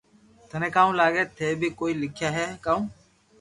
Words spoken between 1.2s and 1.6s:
ٿي